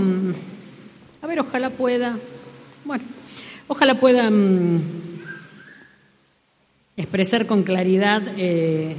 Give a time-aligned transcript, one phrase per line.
[0.00, 0.34] mm,
[1.22, 2.18] a ver, ojalá pueda,
[2.84, 3.04] bueno,
[3.68, 4.80] ojalá pueda mm,
[6.96, 8.96] expresar con claridad eh,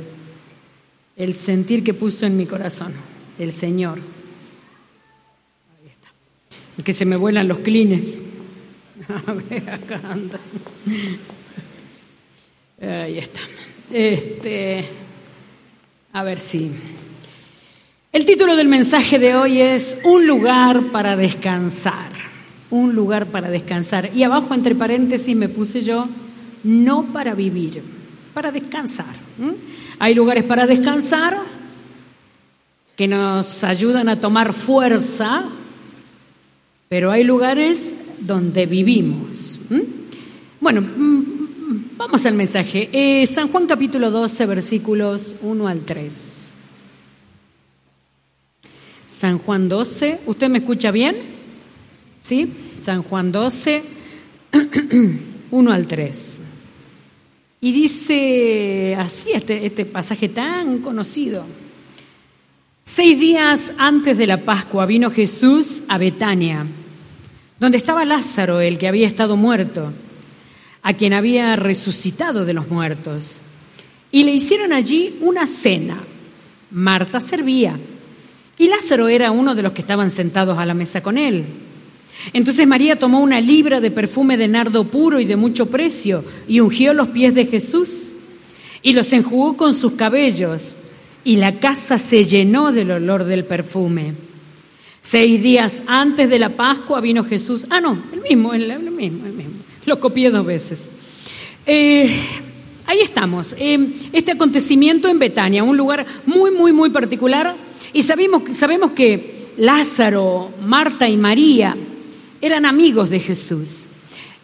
[1.18, 2.94] el sentir que puso en mi corazón
[3.38, 4.00] el Señor.
[5.80, 6.10] Ahí está.
[6.78, 8.20] Y que se me vuelan los clines.
[9.28, 10.40] A ver, acá anda.
[12.82, 13.42] Ahí está.
[13.92, 14.86] Este,
[16.14, 16.72] a ver si.
[18.14, 22.12] El título del mensaje de hoy es Un lugar para descansar.
[22.70, 24.10] Un lugar para descansar.
[24.14, 26.10] Y abajo, entre paréntesis, me puse yo,
[26.66, 27.82] no para vivir,
[28.34, 29.16] para descansar.
[29.98, 31.38] Hay lugares para descansar
[32.98, 35.46] que nos ayudan a tomar fuerza,
[36.90, 39.58] pero hay lugares donde vivimos.
[40.60, 41.24] Bueno, mm,
[41.96, 42.90] vamos al mensaje.
[42.92, 46.51] Eh, San Juan capítulo 12, versículos 1 al 3.
[49.12, 51.18] San Juan 12, ¿usted me escucha bien?
[52.22, 52.48] ¿Sí?
[52.80, 53.84] San Juan 12,
[55.52, 56.42] 1 al 3.
[57.60, 61.44] Y dice así este, este pasaje tan conocido.
[62.86, 66.66] Seis días antes de la Pascua vino Jesús a Betania,
[67.60, 69.92] donde estaba Lázaro, el que había estado muerto,
[70.84, 73.42] a quien había resucitado de los muertos.
[74.10, 76.02] Y le hicieron allí una cena.
[76.72, 77.78] Marta servía
[78.58, 81.46] y Lázaro era uno de los que estaban sentados a la mesa con él.
[82.34, 86.60] Entonces María tomó una libra de perfume de nardo puro y de mucho precio y
[86.60, 88.14] ungió los pies de Jesús
[88.84, 90.78] y los enjugó con sus cabellos
[91.24, 94.14] y la casa se llenó del olor del perfume.
[95.02, 97.66] Seis días antes de la Pascua vino Jesús.
[97.70, 99.54] Ah, no, el mismo, el, mismo, el mismo.
[99.86, 100.90] Lo copié dos veces.
[101.66, 102.16] Eh,
[102.86, 103.56] ahí estamos.
[103.58, 107.56] Eh, este acontecimiento en Betania, un lugar muy, muy, muy particular
[107.94, 111.76] y sabemos, sabemos que Lázaro, Marta y María
[112.40, 113.86] eran amigos de Jesús.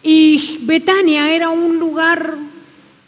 [0.02, 2.36] Y Betania era un lugar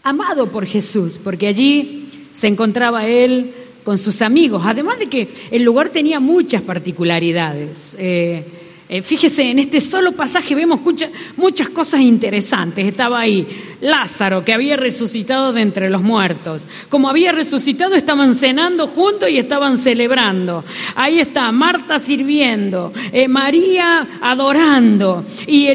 [0.02, 5.62] amado por Jesús, porque allí se encontraba él con sus amigos, además de que el
[5.62, 7.96] lugar tenía muchas particularidades.
[7.98, 8.45] Eh,
[8.92, 10.80] eh, fíjese, en este solo pasaje vemos
[11.36, 12.84] muchas cosas interesantes.
[12.84, 13.46] Estaba ahí
[13.80, 16.67] Lázaro, que había resucitado de entre los muertos.
[16.89, 20.64] Como había resucitado, estaban cenando juntos y estaban celebrando.
[20.96, 25.68] Ahí está Marta sirviendo, eh, María adorando y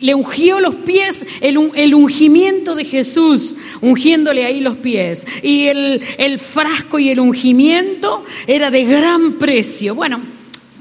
[0.00, 1.58] le ungió los pies, el,
[1.94, 5.26] ungimiento de Jesús, ungiéndole ahí los pies.
[5.42, 9.94] Y el, el frasco y el ungimiento era de gran precio.
[9.94, 10.39] Bueno,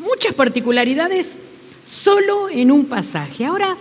[0.10, 1.38] muchas particularidades
[1.86, 3.46] solo en un pasaje.
[3.46, 3.78] Ahora,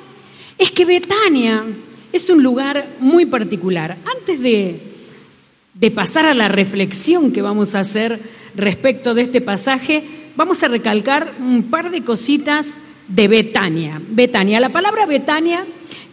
[0.59, 1.65] es que Betania
[2.13, 3.97] es un lugar muy particular.
[4.17, 4.83] Antes de,
[5.95, 8.21] pasar a la reflexión que vamos a hacer
[8.55, 10.05] respecto de este pasaje,
[10.37, 14.01] vamos a recalcar un par de cositas de Betania.
[14.11, 15.65] Betania, la palabra Betania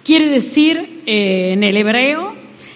[0.04, 2.36] quiere decir eh, en el hebreo,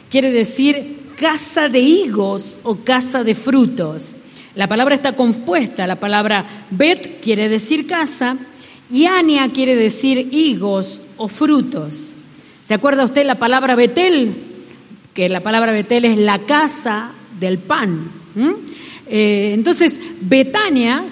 [0.09, 4.15] quiere decir casa de higos o casa de frutos.
[4.59, 8.35] La palabra está compuesta, la palabra bet quiere decir casa
[8.91, 12.13] y ania quiere decir higos o frutos.
[12.61, 14.35] ¿Se acuerda usted la palabra Betel?
[15.13, 18.11] Que la palabra Betel es la casa del pan.
[19.07, 21.05] Eh, entonces, Betania,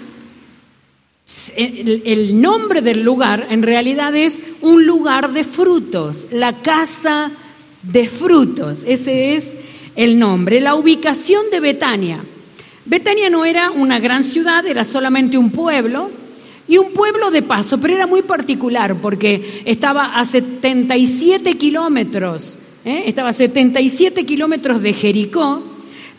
[1.56, 7.32] el nombre del lugar en realidad es un lugar de frutos, la casa
[7.82, 8.84] de frutos.
[8.86, 9.56] Ese es
[9.96, 10.60] el nombre.
[10.60, 12.26] La ubicación de Betania
[12.88, 16.10] Betania no era una gran ciudad, era solamente un pueblo
[16.70, 23.04] y un pueblo de paso, pero era muy particular porque estaba a 77 kilómetros, ¿eh?
[23.06, 25.64] estaba a 77 kilómetros de Jericó,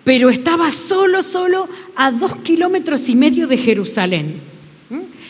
[0.05, 4.49] pero estaba solo, solo a dos kilómetros y medio de Jerusalén.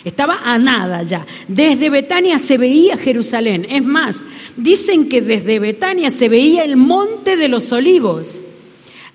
[0.05, 1.26] Estaba a nada ya.
[1.49, 3.66] Desde Betania se veía Jerusalén.
[3.69, 4.25] Es más,
[4.56, 8.41] dicen que desde Betania se veía el monte de los olivos.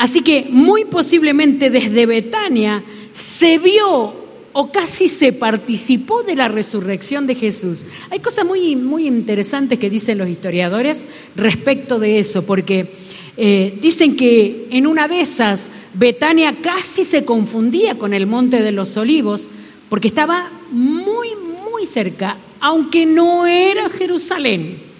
[0.03, 2.83] Así que muy posiblemente desde Betania
[3.13, 4.13] se vio
[4.51, 7.85] o casi se participó de la resurrección de Jesús.
[8.09, 11.05] Hay cosas muy, muy interesantes que dicen los historiadores
[11.37, 12.91] respecto de eso, porque
[13.37, 18.73] eh, dicen que en una de esas Betania casi se confundía con el Monte de
[18.73, 19.47] los Olivos,
[19.87, 21.29] porque estaba muy,
[21.63, 24.92] muy cerca, aunque no era Jerusalén.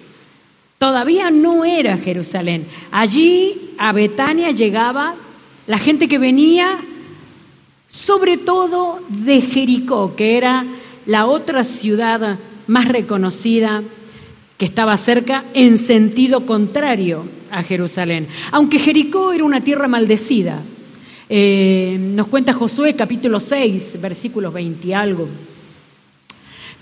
[0.84, 2.68] Todavía no era Jerusalén.
[2.92, 5.16] Allí a Betania llegaba
[5.66, 6.78] la gente que venía
[7.88, 10.66] sobre todo de Jericó, que era
[11.06, 12.38] la otra ciudad
[12.68, 13.82] más reconocida
[14.58, 18.28] que estaba cerca en sentido contrario a Jerusalén.
[18.52, 20.64] Aunque Jericó era una tierra maldecida,
[21.30, 25.30] Eh, nos cuenta Josué capítulo 6, versículos 20 y algo,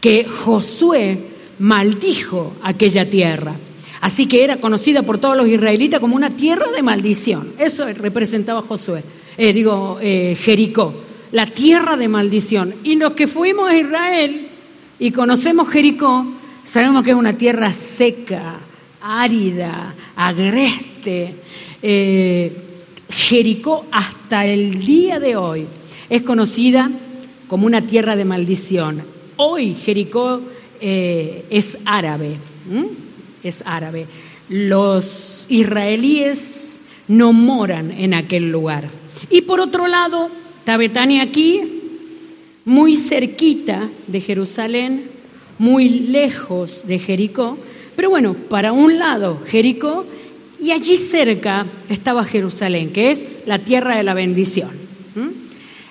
[0.01, 1.19] que Josué
[1.59, 3.55] maldijo aquella tierra.
[4.01, 7.53] Así que era conocida por todos los israelitas como una tierra de maldición.
[7.59, 9.03] Eso representaba Josué,
[9.37, 10.93] eh, digo, eh, Jericó,
[11.31, 12.73] la tierra de maldición.
[12.83, 14.47] Y los que fuimos a Israel
[14.97, 16.25] y conocemos Jericó,
[16.63, 18.59] sabemos que es una tierra seca,
[19.03, 21.35] árida, agreste.
[21.83, 22.57] Eh,
[23.07, 25.67] Jericó hasta el día de hoy
[26.09, 26.89] es conocida
[27.47, 29.03] como una tierra de maldición.
[29.35, 30.41] Hoy Jericó
[30.79, 32.37] es árabe
[33.43, 34.07] es árabe.
[34.49, 38.89] Los israelíes no moran en aquel lugar.
[39.29, 40.29] Y por otro lado,
[40.59, 41.61] está Betania aquí,
[42.65, 45.09] muy cerquita de Jerusalén,
[45.57, 47.57] muy lejos de Jericó,
[47.95, 50.05] pero bueno, para un lado Jericó
[50.59, 54.69] y allí cerca estaba Jerusalén, que es la tierra de la bendición.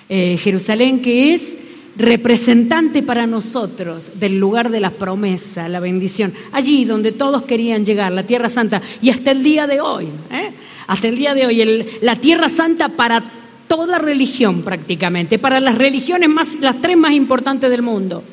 [0.09, 1.57] Eh, Jerusalén que es
[1.95, 8.11] representante para nosotros del lugar de la promesa, la bendición, allí donde todos querían llegar,
[8.11, 10.51] la Tierra Santa, y hasta el día de hoy, ¿eh?
[10.87, 13.23] hasta el día de hoy, la Tierra Santa para
[13.67, 18.23] toda religión prácticamente, para las religiones más, las tres más importantes del mundo,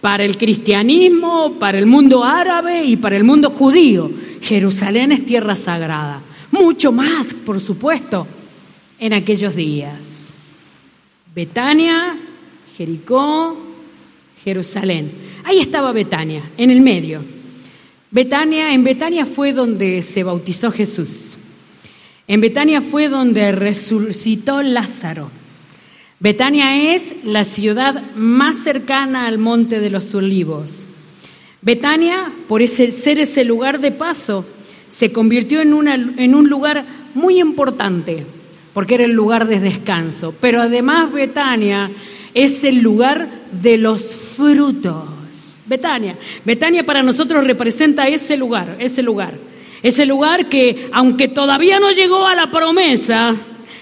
[0.00, 4.10] para el cristianismo, para el mundo árabe y para el mundo judío.
[4.40, 8.26] Jerusalén es tierra sagrada, mucho más, por supuesto,
[8.98, 10.32] en aquellos días.
[11.34, 12.14] Betania
[12.78, 13.56] Jericó,
[14.44, 15.10] Jerusalén.
[15.42, 17.22] Ahí estaba Betania, en el medio.
[18.12, 21.36] Betania, en Betania fue donde se bautizó Jesús.
[22.28, 25.28] En Betania fue donde resucitó Lázaro.
[26.20, 30.86] Betania es la ciudad más cercana al monte de los olivos.
[31.60, 34.46] Betania, por ser ese lugar de paso,
[34.88, 36.84] se convirtió en un lugar
[37.14, 38.24] muy importante,
[38.72, 40.32] porque era el lugar de descanso.
[40.40, 41.90] Pero además Betania
[42.34, 45.58] es el lugar de los frutos.
[45.66, 46.16] Betania.
[46.44, 49.34] Betania para nosotros representa ese lugar, ese lugar.
[49.82, 53.36] Ese lugar que, aunque todavía no llegó a la promesa,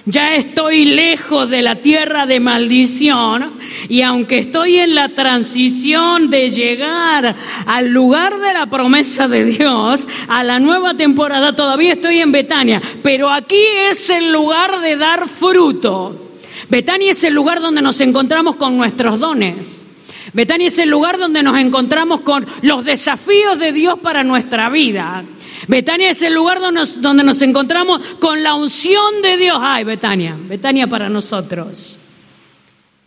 [0.04, 3.54] ya estoy lejos de la tierra de maldición
[3.88, 7.34] y aunque estoy en la transición de llegar
[7.66, 12.81] al lugar de la promesa de Dios, a la nueva temporada, todavía estoy en Betania,
[13.02, 16.25] pero aquí es el lugar de dar fruto.
[16.69, 19.85] Betania es el lugar donde nos encontramos con nuestros dones.
[20.33, 25.25] Betania es el lugar donde nos encontramos con los desafíos de Dios para nuestra vida.
[25.69, 29.57] Betania es el lugar donde nos, donde nos encontramos con la unción de Dios.
[29.61, 31.99] Ay, Betania, Betania para nosotros.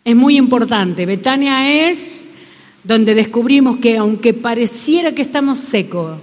[0.04, 1.06] Es muy importante.
[1.06, 2.26] Betania es
[2.84, 6.18] donde descubrimos que aunque pareciera que estamos secos,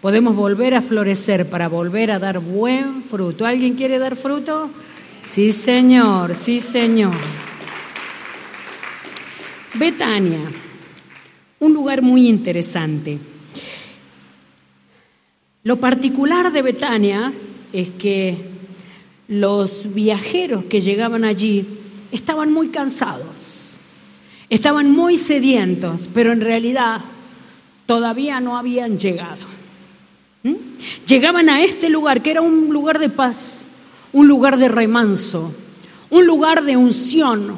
[0.00, 3.44] podemos volver a florecer para volver a dar buen fruto.
[3.44, 4.70] ¿Alguien quiere dar fruto?
[5.22, 7.14] Sí, Señor, sí, Señor.
[9.74, 10.40] Betania,
[11.60, 13.18] un lugar muy interesante.
[15.62, 17.32] Lo particular de Betania
[17.72, 18.36] es que
[19.28, 21.66] los viajeros que llegaban allí
[22.10, 23.76] estaban muy cansados,
[24.48, 27.02] estaban muy sedientos, pero en realidad
[27.86, 29.46] todavía no habían llegado.
[30.42, 30.54] ¿Mm?
[31.06, 33.66] Llegaban a este lugar que era un lugar de paz,
[34.12, 35.54] un lugar de remanso,
[36.10, 37.56] un lugar de unción,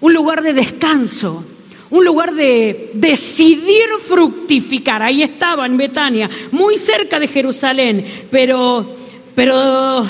[0.00, 1.44] un lugar de descanso,
[1.90, 5.02] un lugar de decidir fructificar.
[5.02, 8.94] Ahí estaba en Betania, muy cerca de Jerusalén, pero,
[9.34, 10.06] pero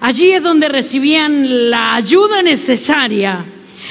[0.00, 3.44] allí es donde recibían la ayuda necesaria,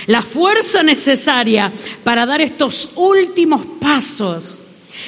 [0.08, 1.72] la fuerza necesaria
[2.04, 4.64] para dar estos últimos pasos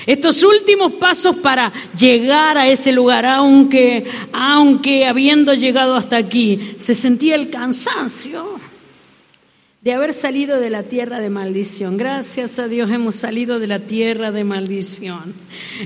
[0.05, 6.95] estos últimos pasos para llegar a ese lugar, aunque, aunque habiendo llegado hasta aquí, se
[6.95, 8.59] sentía el cansancio
[9.89, 11.97] de haber salido de la tierra de maldición.
[11.97, 15.33] Gracias a Dios hemos salido de la tierra de maldición.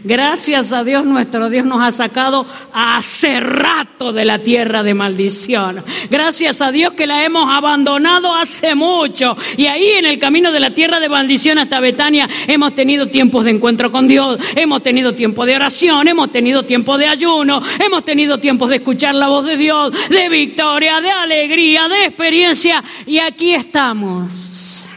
[0.04, 5.86] Gracias a Dios nuestro Dios nos ha sacado hace rato de la tierra de maldición.
[6.10, 9.38] Gracias a Dios que la hemos abandonado hace mucho.
[9.56, 13.46] Y ahí en el camino de la tierra de maldición hasta Betania hemos tenido tiempos
[13.46, 18.04] de encuentro con Dios, hemos tenido tiempo de oración, hemos tenido tiempo de ayuno, hemos
[18.04, 22.84] tenido tiempos de escuchar la voz de Dios, de victoria, de alegría, de experiencia.
[23.06, 24.88] Y aquí está estamos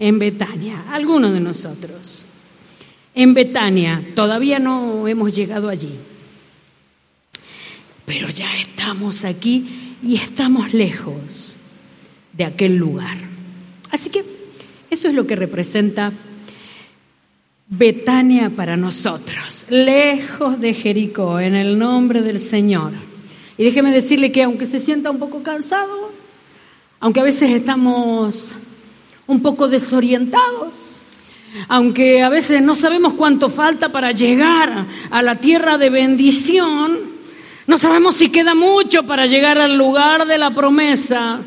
[0.00, 2.26] en Betania, algunos de nosotros.
[3.14, 5.94] En Betania, todavía no hemos llegado allí,
[8.04, 11.56] pero ya estamos aquí y estamos lejos
[12.32, 13.16] de aquel lugar.
[13.92, 14.24] Así que
[14.90, 16.12] eso es lo que representa
[17.68, 22.90] Betania para nosotros, lejos de Jericó, en el nombre del Señor.
[23.56, 26.13] Y déjeme decirle que aunque se sienta un poco cansado,
[27.04, 28.54] aunque a veces estamos
[29.26, 31.02] un poco desorientados,
[31.68, 36.98] aunque a veces no sabemos cuánto falta para llegar a la tierra de bendición,
[37.66, 41.40] no sabemos si queda mucho para llegar al lugar de la promesa.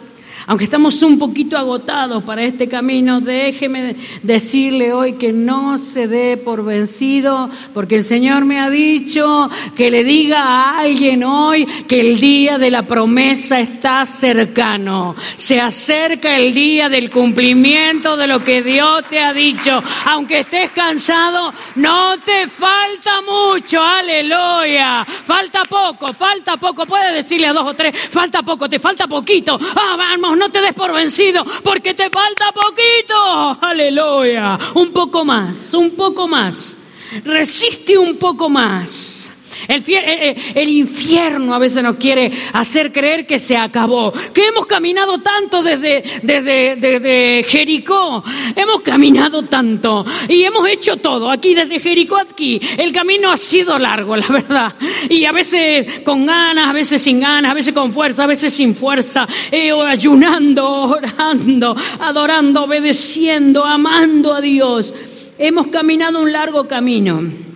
[0.49, 6.37] Aunque estamos un poquito agotados para este camino, déjeme decirle hoy que no se dé
[6.37, 11.99] por vencido, porque el Señor me ha dicho que le diga a alguien hoy que
[11.99, 15.17] el día de la promesa está cercano.
[15.35, 19.83] Se acerca el día del cumplimiento de lo que Dios te ha dicho.
[20.05, 25.03] Aunque estés cansado, no te falta mucho, aleluya.
[25.03, 26.85] Falta poco, falta poco.
[26.85, 29.59] Puedes decirle a dos o tres, falta poco, te falta poquito.
[29.75, 33.57] Ah, vamos, no te des por vencido, porque te falta poquito.
[33.61, 34.57] Aleluya.
[34.75, 36.75] Un poco más, un poco más.
[37.23, 39.33] Resiste un poco más.
[39.67, 44.47] El, eh, eh, el, infierno a veces nos quiere hacer creer que se acabó, que
[44.47, 48.23] hemos caminado tanto desde, desde, Jericó,
[48.55, 53.77] hemos caminado tanto y hemos hecho todo, aquí desde Jericó aquí, el camino ha sido
[53.77, 54.75] largo, la verdad,
[55.09, 58.53] y a veces con ganas, a veces sin ganas, a veces con fuerza, a veces
[58.53, 64.93] sin fuerza, eh, ayunando, orando, adorando, obedeciendo, amando a Dios.
[65.37, 67.46] Hemos caminado un largo camino.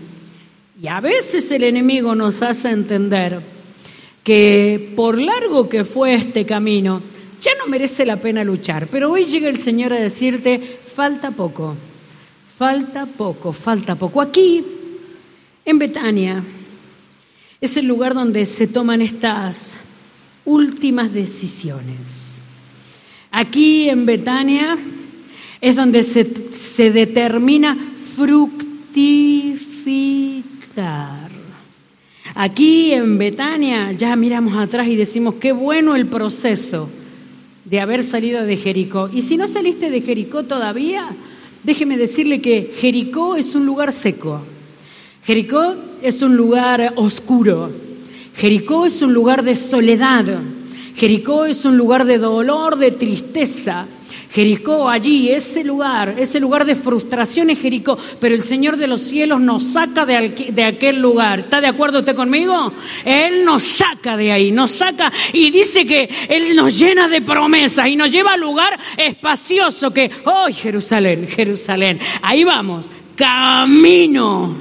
[0.80, 3.42] Y a veces el enemigo nos hace entender
[4.24, 7.02] que por largo que fue este camino,
[7.42, 8.88] ya no merece la pena luchar.
[8.88, 11.76] Pero hoy llega el Señor a decirte, falta poco,
[12.58, 14.22] falta poco, falta poco.
[14.22, 14.64] Aquí,
[15.66, 16.44] en Betania,
[17.60, 19.80] es el lugar donde se toman estas
[20.46, 22.44] últimas decisiones.
[23.32, 24.78] Aquí en Betania
[25.62, 27.78] es donde se, determina
[28.16, 30.51] fructificar
[32.36, 36.90] Aquí en Betania ya miramos atrás y decimos, qué bueno el proceso
[37.66, 39.10] de haber salido de Jericó.
[39.14, 41.10] Y si no saliste de Jericó todavía,
[41.64, 44.42] déjeme decirle que Jericó es un lugar seco.
[45.24, 47.72] Jericó es un lugar oscuro.
[48.36, 50.26] Jericó es un lugar de soledad.
[51.02, 53.88] Jericó es un lugar de dolor, de tristeza.
[54.32, 59.02] Jericó, allí, ese lugar, ese lugar de frustración es Jericó, pero el Señor de los
[59.02, 61.40] cielos nos saca de, aquel lugar.
[61.40, 62.72] ¿Está de acuerdo usted conmigo?
[63.04, 67.88] Él nos saca de ahí, nos saca y dice que Él nos llena de promesas
[67.88, 74.56] y nos lleva al lugar espacioso que, oh Jerusalén, Jerusalén, ahí vamos, camino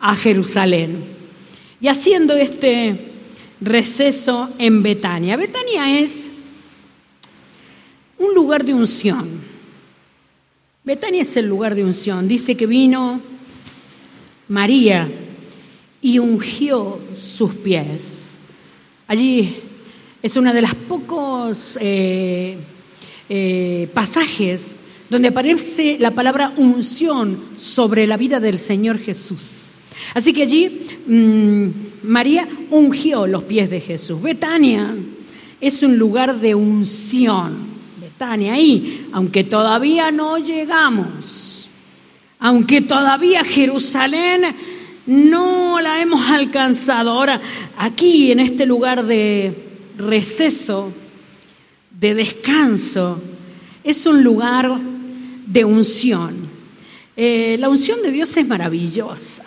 [0.00, 1.02] a Jerusalén.
[1.80, 3.11] Y haciendo este
[3.62, 5.36] receso en Betania.
[5.36, 6.28] Betania es
[8.18, 9.40] un lugar de unción.
[10.84, 12.26] Betania es el lugar de unción.
[12.26, 13.20] Dice que vino
[14.48, 15.08] María
[16.00, 18.36] y ungió sus pies.
[19.06, 19.56] Allí
[20.22, 22.56] es uno de los pocos eh,
[23.28, 24.76] eh, pasajes
[25.08, 29.71] donde aparece la palabra unción sobre la vida del Señor Jesús.
[30.14, 31.66] Así que allí mm,
[32.04, 34.20] María ungió los pies de Jesús.
[34.20, 34.94] Betania
[35.60, 37.72] es un lugar de unción
[38.24, 41.68] ahí, aunque todavía no llegamos,
[42.38, 44.54] aunque todavía Jerusalén
[45.06, 47.10] no la hemos alcanzado.
[47.10, 47.40] Ahora,
[47.76, 49.54] aquí en este lugar de
[49.98, 50.92] receso,
[51.98, 53.20] de descanso,
[53.82, 54.78] es un lugar
[55.46, 56.50] de unción.
[57.16, 59.44] Eh, la unción de Dios es maravillosa.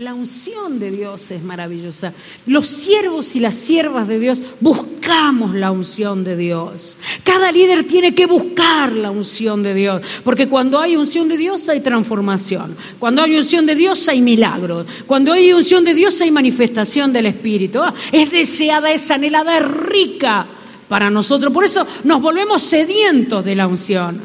[0.00, 2.14] La unción de Dios es maravillosa.
[2.46, 6.98] Los siervos y las siervas de Dios buscamos la unción de Dios.
[7.22, 11.68] Cada líder tiene que buscar la unción de Dios, porque cuando hay unción de Dios
[11.68, 12.78] hay transformación.
[12.98, 14.86] Cuando hay unción de Dios hay milagros.
[15.06, 17.80] Cuando hay unción de Dios hay manifestación del Espíritu.
[17.82, 20.46] Ah, es deseada, es anhelada, es rica
[20.88, 21.52] para nosotros.
[21.52, 24.18] Por eso nos volvemos sedientos de la unción.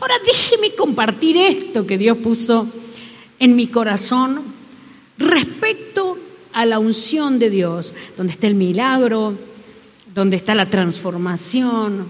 [0.00, 2.68] Ahora déjeme compartir esto que Dios puso
[3.40, 4.54] en mi corazón
[5.18, 6.18] respecto
[6.52, 9.36] a la unción de Dios, donde está el milagro,
[10.14, 12.08] donde está la transformación,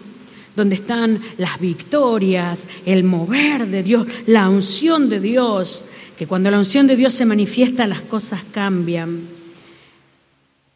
[0.54, 5.84] donde están las victorias, el mover de Dios, la unción de Dios,
[6.16, 9.28] que cuando la unción de Dios se manifiesta las cosas cambian.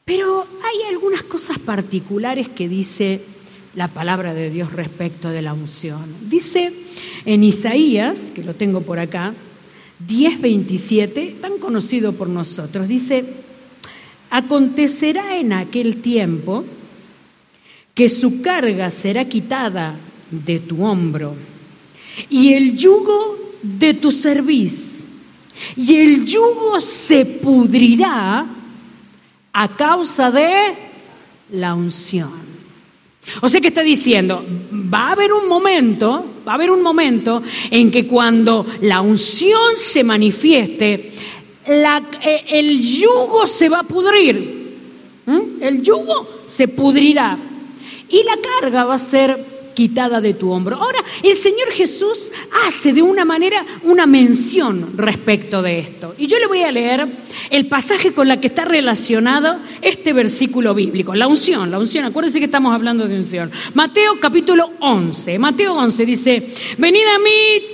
[0.04, 3.22] Pero hay algunas cosas particulares que dice
[3.74, 6.04] la palabra de Dios respecto de la unción.
[6.28, 6.72] Dice
[7.24, 9.32] en Isaías, que lo tengo por acá,
[10.06, 13.24] 10.27, tan conocido por nosotros, dice,
[14.30, 16.64] acontecerá en aquel tiempo
[17.94, 19.96] que su carga será quitada
[20.30, 21.34] de tu hombro
[22.28, 25.06] y el yugo de tu cerviz,
[25.76, 28.46] y el yugo se pudrirá
[29.52, 30.74] a causa de
[31.52, 32.49] la unción.
[33.40, 37.42] O sea que está diciendo, va a haber un momento, va a haber un momento
[37.70, 41.10] en que cuando la unción se manifieste,
[41.66, 44.60] eh, el yugo se va a pudrir.
[45.60, 47.38] El yugo se pudrirá.
[48.08, 50.76] Y la carga va a ser quitada de tu hombro.
[50.76, 52.30] Ahora, el Señor Jesús
[52.66, 56.14] hace de una manera una mención respecto de esto.
[56.18, 57.06] Y yo le voy a leer
[57.50, 62.04] el pasaje con la que está relacionado este versículo bíblico, la unción, la unción.
[62.04, 63.50] Acuérdense que estamos hablando de unción.
[63.74, 65.38] Mateo capítulo 11.
[65.38, 66.46] Mateo 11 dice,
[66.78, 67.66] venid a mí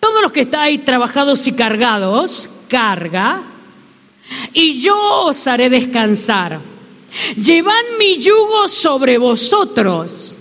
[0.00, 3.42] todos los que estáis trabajados y cargados, carga,
[4.52, 6.60] y yo os haré descansar.
[7.36, 10.38] Llevad mi yugo sobre vosotros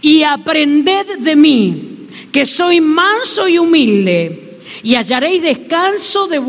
[0.00, 6.40] y aprended de mí, que soy manso y humilde, y hallaréis descanso de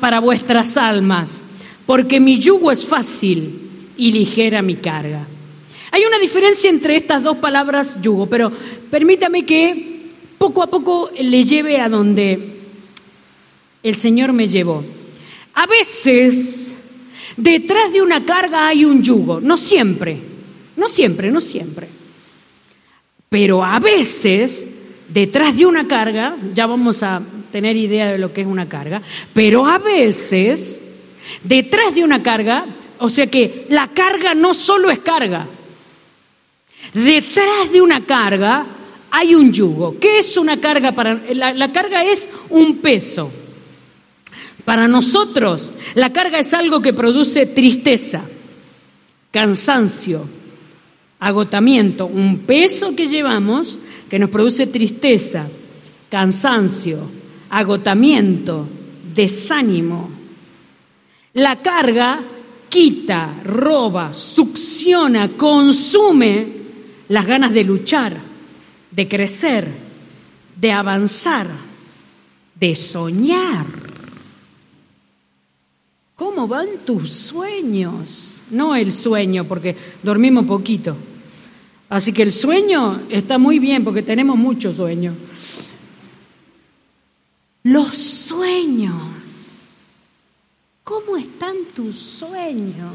[0.00, 1.42] para vuestras almas,
[1.86, 5.26] porque mi yugo es fácil y ligera mi carga.
[5.92, 8.52] Hay una diferencia entre estas dos palabras yugo, pero
[8.90, 12.56] permítame que poco a poco le lleve a donde
[13.82, 14.84] el Señor me llevó.
[15.54, 16.76] A veces,
[17.36, 20.18] detrás de una carga hay un yugo, no siempre,
[20.76, 21.88] no siempre, no siempre.
[23.28, 24.66] Pero a veces,
[25.08, 29.02] detrás de una carga, ya vamos a tener idea de lo que es una carga,
[29.32, 30.82] pero a veces,
[31.42, 32.66] detrás de una carga,
[32.98, 35.46] o sea que la carga no solo es carga,
[36.92, 38.66] detrás de una carga
[39.10, 39.98] hay un yugo.
[39.98, 40.92] ¿Qué es una carga?
[41.32, 43.32] La carga es un peso.
[44.64, 48.22] Para nosotros, la carga es algo que produce tristeza,
[49.30, 50.28] cansancio,
[51.18, 55.48] agotamiento, un peso que llevamos que nos produce tristeza,
[56.10, 56.98] cansancio,
[57.50, 58.66] agotamiento,
[59.14, 60.10] desánimo.
[61.34, 62.22] La carga
[62.68, 66.46] quita, roba, succiona, consume
[67.08, 68.16] las ganas de luchar,
[68.90, 69.68] de crecer,
[70.56, 71.48] de avanzar,
[72.54, 73.85] de soñar.
[76.36, 78.42] ¿Cómo van tus sueños?
[78.50, 80.94] no el sueño, porque dormimos poquito.
[81.88, 85.14] Así que el sueño está muy bien porque tenemos mucho sueño.
[87.62, 89.92] Los sueños.
[90.84, 92.92] ¿Cómo están tus sueños?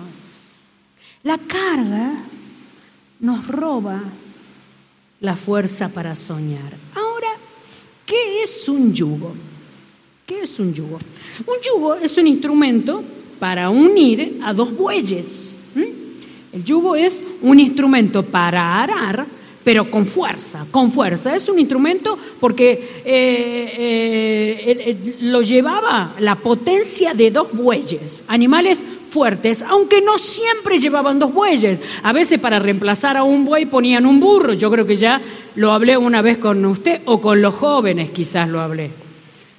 [1.23, 2.21] La carga
[3.21, 4.04] nos roba
[5.19, 6.77] la fuerza para soñar.
[6.93, 7.30] Ahora,
[8.06, 9.34] ¿qué es un yugo?
[10.27, 10.99] ¿Qué es un yugo?
[11.47, 13.04] Un yugo es un instrumento
[13.41, 15.56] para unir a dos bueyes.
[16.54, 19.25] El yugo es un instrumento para arar,
[19.63, 21.36] pero con fuerza, con fuerza.
[21.36, 29.63] Es un instrumento porque eh, eh, lo llevaba la potencia de dos bueyes, animales fuertes,
[29.63, 31.82] aunque no siempre llevaban dos bueyes.
[32.04, 34.54] A veces para reemplazar a un buey ponían un burro.
[34.54, 35.19] Yo creo que ya
[35.56, 38.91] lo hablé una vez con usted o con los jóvenes quizás lo hablé.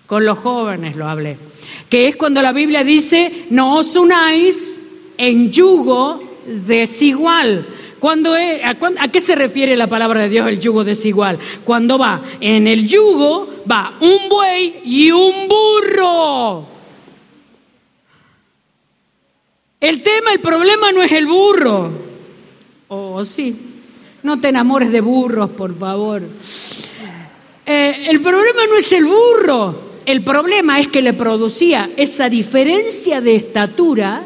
[0.06, 1.38] Con los jóvenes lo hablé
[1.92, 4.80] que es cuando la Biblia dice, no os unáis
[5.18, 7.66] en yugo desigual.
[7.98, 11.38] Cuando a, qué se refiere la palabra de Dios el yugo desigual?
[11.64, 16.66] Cuando va en el yugo, va un buey y un burro.
[19.78, 21.90] El tema, el problema no es el burro.
[22.88, 23.54] Oh, sí.
[24.22, 26.22] No te enamores de burros, por favor.
[27.66, 29.91] Eh, el problema no es el burro.
[30.04, 34.22] El problema es que le producía esa diferencia de estatura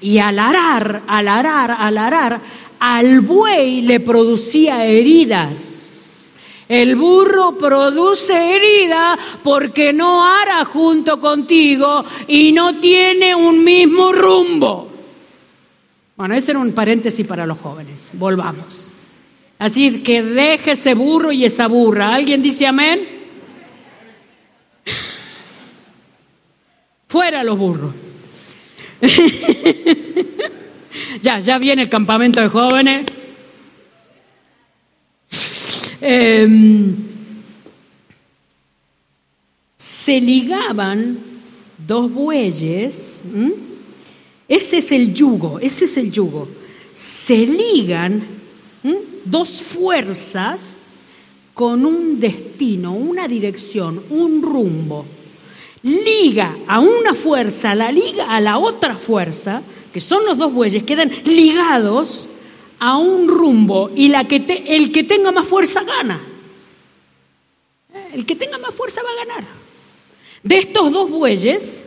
[0.00, 2.40] y al arar, al arar, al arar,
[2.78, 6.32] al buey le producía heridas.
[6.68, 14.88] El burro produce herida porque no ara junto contigo y no tiene un mismo rumbo.
[16.16, 18.10] Bueno, ese era un paréntesis para los jóvenes.
[18.14, 18.92] Volvamos.
[19.58, 22.14] Así que deje ese burro y esa burra.
[22.14, 23.21] ¿Alguien dice amén?
[27.12, 27.94] Fuera los burros.
[31.22, 33.06] ya, ya viene el campamento de jóvenes.
[36.00, 36.96] Em,
[39.76, 41.18] se ligaban
[41.86, 43.22] dos bueyes.
[44.48, 46.48] Ese es el yugo, ese es el yugo.
[46.94, 48.22] Se ligan
[49.26, 50.78] dos fuerzas
[51.52, 55.04] con un destino, una dirección, un rumbo
[55.82, 60.84] liga a una fuerza, la liga a la otra fuerza, que son los dos bueyes,
[60.84, 62.26] quedan ligados
[62.78, 66.20] a un rumbo y la que el que tenga más fuerza gana.
[68.12, 69.44] El que tenga más fuerza va a ganar.
[70.42, 71.84] De estos dos bueyes,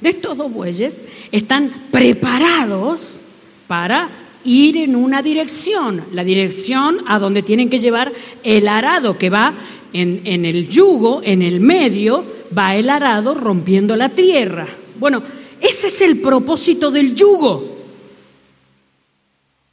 [0.00, 3.22] de estos dos bueyes, están preparados
[3.66, 4.10] para
[4.44, 9.54] ir en una dirección, la dirección a donde tienen que llevar el arado que va
[9.92, 14.66] en, en el yugo, en el medio, va el arado rompiendo la tierra.
[14.98, 15.22] Bueno,
[15.60, 17.76] ese es el propósito del yugo.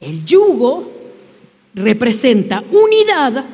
[0.00, 0.92] El yugo
[1.74, 3.44] representa unidad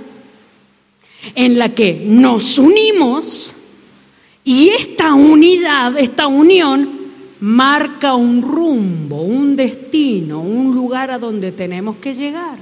[1.35, 3.55] en la que nos unimos
[4.45, 7.01] y esta unidad, esta unión,
[7.41, 12.59] marca un rumbo, un destino, un lugar a donde tenemos que llegar.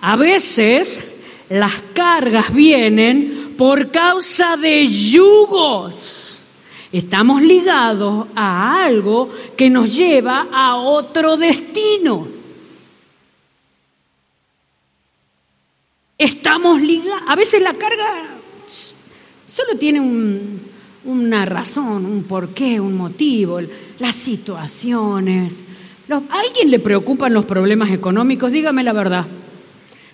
[0.00, 1.04] A veces
[1.52, 6.42] las cargas vienen por causa de yugos.
[6.90, 12.26] Estamos ligados a algo que nos lleva a otro destino.
[16.16, 17.22] Estamos ligados.
[17.28, 18.28] A veces la carga
[19.46, 20.00] solo tiene
[21.04, 23.60] una razón, un porqué, un motivo,
[23.98, 25.62] las situaciones.
[26.08, 28.50] ¿A alguien le preocupan los problemas económicos?
[28.50, 29.26] Dígame la verdad.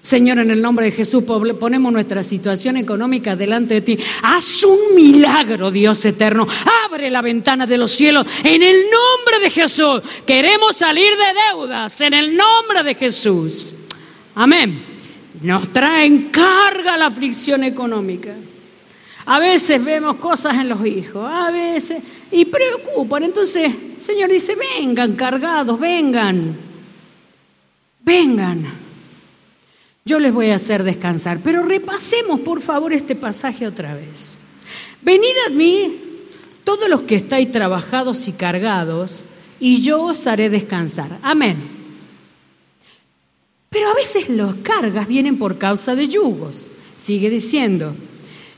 [0.01, 3.99] Señor, en el nombre de Jesús ponemos nuestra situación económica delante de ti.
[4.23, 6.47] Haz un milagro, Dios eterno.
[6.85, 10.01] Abre la ventana de los cielos en el nombre de Jesús.
[10.25, 13.75] Queremos salir de deudas en el nombre de Jesús.
[14.37, 14.83] Amén.
[15.43, 18.35] Nos trae en carga la aflicción económica.
[19.27, 23.25] A veces vemos cosas en los hijos, a veces, y preocupan.
[23.25, 26.57] Entonces, Señor dice, vengan cargados, vengan,
[28.01, 28.78] vengan
[30.09, 31.41] yo les voy a hacer descansar.
[31.45, 34.39] Pero repasemos, por favor, este pasaje otra vez.
[35.03, 36.01] Venid a mí,
[36.65, 39.25] todos los que estáis trabajados y cargados,
[39.61, 41.19] y yo os haré descansar.
[41.23, 41.57] Amén.
[43.69, 46.69] Pero a veces las cargas vienen por causa de yugos.
[46.97, 47.95] Sigue diciendo,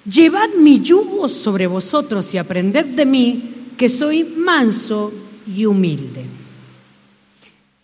[0.08, 5.12] llevad mi yugo sobre vosotros y aprended de mí, que soy manso
[5.52, 6.39] y humilde.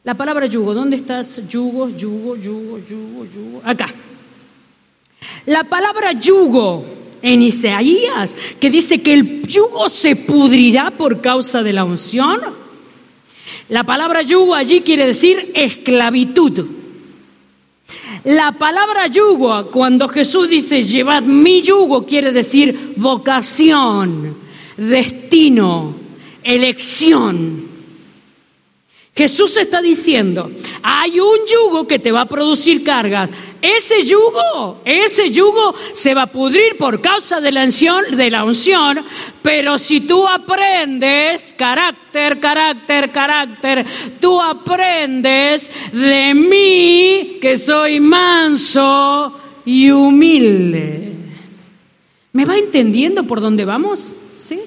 [0.06, 1.42] La palabra yugo, ¿dónde estás?
[1.48, 3.60] Yugo, yugo, yugo, yugo, yugo.
[3.64, 3.92] Acá.
[5.46, 6.84] La palabra yugo
[7.20, 12.40] en Isaías, que dice que el yugo se pudrirá por causa de la unción.
[13.68, 16.66] La palabra yugo allí quiere decir esclavitud.
[18.22, 24.36] La palabra yugo, cuando Jesús dice llevad mi yugo, quiere decir vocación,
[24.76, 25.96] destino,
[26.44, 27.65] elección.
[29.16, 30.50] Jesús está diciendo,
[30.82, 33.30] hay un yugo que te va a producir cargas.
[33.62, 38.44] Ese yugo, ese yugo se va a pudrir por causa de la unción, de la
[38.44, 39.02] unción,
[39.40, 43.86] pero si tú aprendes carácter, carácter, carácter,
[44.20, 49.32] tú aprendes de mí que soy manso
[49.64, 51.14] y humilde.
[52.34, 54.14] ¿Me va entendiendo por dónde vamos?
[54.38, 54.60] ¿Sí?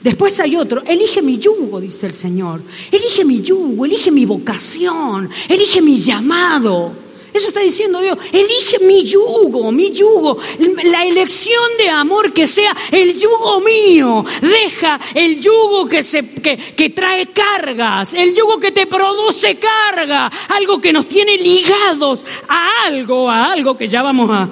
[0.00, 2.62] Después hay otro, elige mi yugo, dice el Señor.
[2.90, 7.08] Elige mi yugo, elige mi vocación, elige mi llamado.
[7.32, 8.16] Eso está diciendo Dios.
[8.32, 10.38] Elige mi yugo, mi yugo.
[10.84, 14.24] La elección de amor que sea el yugo mío.
[14.40, 20.30] Deja el yugo que, se, que, que trae cargas, el yugo que te produce carga,
[20.48, 24.48] algo que nos tiene ligados a algo, a algo que ya vamos a,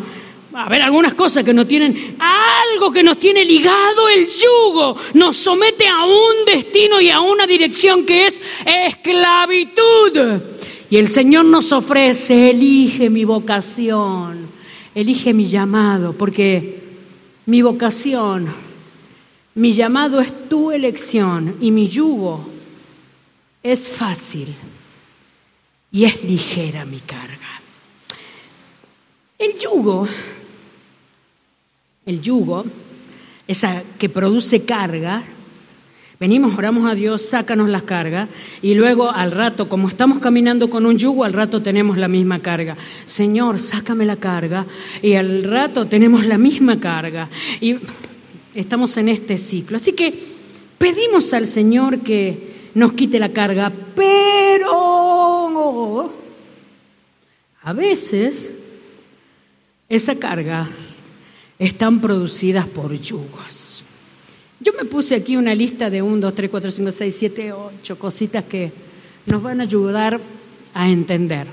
[0.57, 5.37] a ver algunas cosas que nos tienen, algo que nos tiene ligado el yugo, nos
[5.37, 10.41] somete a un destino y a una dirección que es esclavitud.
[10.89, 14.49] Y el Señor nos ofrece, elige mi vocación,
[14.95, 16.81] elige mi llamado, porque
[17.45, 18.49] mi vocación,
[19.57, 22.49] mi llamado es tu elección y mi yugo
[23.63, 24.55] es fácil
[25.93, 27.61] y es ligera mi carga.
[29.39, 30.09] El yugo
[32.07, 32.65] el yugo,
[33.49, 35.25] esa que produce carga,
[36.21, 38.29] venimos, oramos a Dios, sácanos las cargas
[38.63, 42.39] y luego al rato, como estamos caminando con un yugo, al rato tenemos la misma
[42.39, 42.77] carga.
[43.05, 44.67] Señor, sácame la carga
[45.03, 47.29] y al rato tenemos la misma carga
[47.61, 47.77] y
[48.55, 49.77] estamos en este ciclo.
[49.77, 50.15] Así que
[50.79, 54.77] pedimos al Señor que nos quite la carga, pero
[57.63, 58.53] a veces
[59.89, 60.71] esa carga
[61.59, 63.83] están producidas por yugos.
[64.61, 67.99] Yo me puse aquí una lista de 1, 2, 3, 4, 5, 6, 7, 8
[67.99, 68.73] cositas que
[69.27, 70.21] nos van a ayudar
[70.73, 71.47] a entender.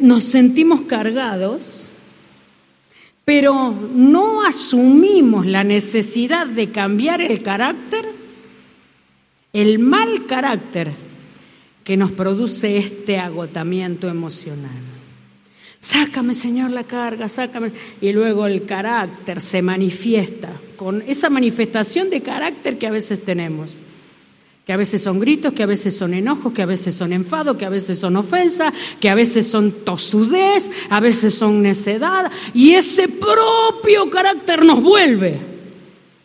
[0.00, 1.90] Nos sentimos cargados,
[3.24, 8.06] pero no asumimos la necesidad de cambiar el carácter,
[9.52, 10.92] el mal carácter
[11.82, 14.95] que nos produce este agotamiento emocional.
[15.86, 17.70] Sácame, Señor, la carga, sácame.
[18.00, 23.76] Y luego el carácter se manifiesta con esa manifestación de carácter que a veces tenemos.
[24.66, 27.56] Que a veces son gritos, que a veces son enojos, que a veces son enfados,
[27.56, 32.32] que a veces son ofensa, que a veces son tosudez, a veces son necedad.
[32.52, 35.38] Y ese propio carácter nos vuelve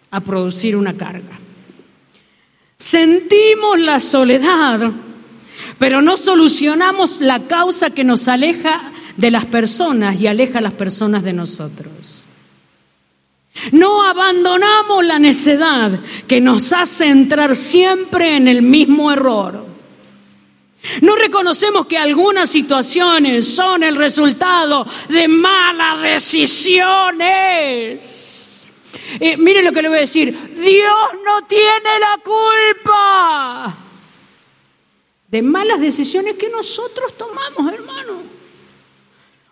[0.09, 1.37] a producir una carga.
[2.77, 4.91] Sentimos la soledad,
[5.77, 10.73] pero no solucionamos la causa que nos aleja de las personas y aleja a las
[10.73, 12.25] personas de nosotros.
[13.71, 19.67] No abandonamos la necedad que nos hace entrar siempre en el mismo error.
[21.01, 27.19] No reconocemos que algunas situaciones son el resultado de malas decisiones.
[29.19, 30.35] Eh, mire lo que le voy a decir.
[30.55, 33.77] Dios no tiene la culpa
[35.27, 38.20] de malas decisiones que nosotros tomamos, hermano.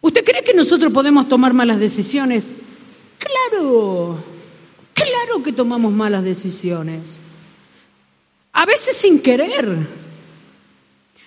[0.09, 2.51] ¿Usted cree que nosotros podemos tomar malas decisiones?
[3.19, 4.17] Claro,
[4.95, 7.19] claro que tomamos malas decisiones.
[8.53, 9.77] A veces sin querer.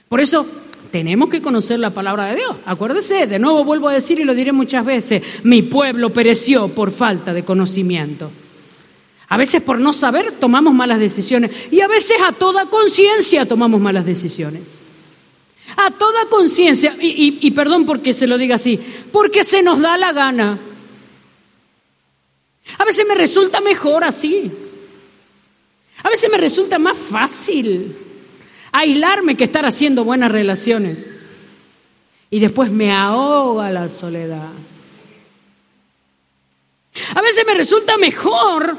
[0.08, 0.44] Por eso
[0.90, 2.56] tenemos que conocer la palabra de Dios.
[2.66, 6.90] Acuérdese, de nuevo vuelvo a decir y lo diré muchas veces, mi pueblo pereció por
[6.90, 8.32] falta de conocimiento.
[9.28, 13.80] A veces por no saber tomamos malas decisiones y a veces a toda conciencia tomamos
[13.80, 14.82] malas decisiones.
[15.76, 18.78] A toda conciencia, y, perdón porque se lo diga así,
[19.10, 20.58] porque se nos da la gana.
[22.78, 24.50] A veces me resulta mejor así.
[26.02, 27.96] A veces me resulta más fácil
[28.72, 31.08] aislarme que estar haciendo buenas relaciones.
[32.30, 34.50] Y después me ahoga la soledad.
[37.14, 38.76] A veces me resulta mejor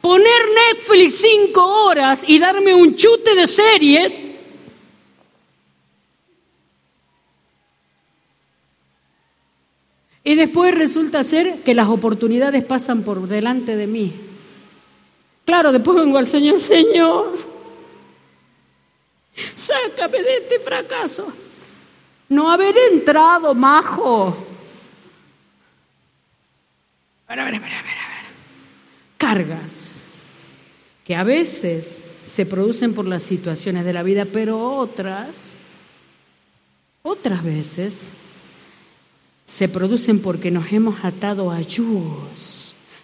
[0.00, 4.24] poner Netflix cinco horas y darme un chute de series
[10.26, 14.12] Y después resulta ser que las oportunidades pasan por delante de mí.
[15.44, 17.38] Claro, después vengo al Señor, Señor,
[19.54, 21.32] Sácame de este fracaso.
[22.28, 24.36] No haber entrado, majo.
[27.28, 28.26] A ver, a ver, a ver, a ver.
[29.16, 30.02] Cargas
[31.04, 35.56] que a veces se producen por las situaciones de la vida, pero otras,
[37.04, 38.12] otras veces
[39.46, 42.56] se producen porque nos hemos atado a yugos